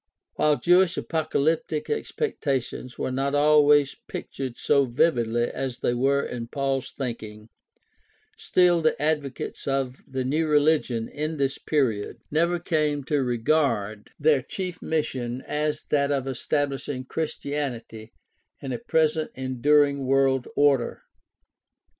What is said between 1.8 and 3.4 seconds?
expectations were not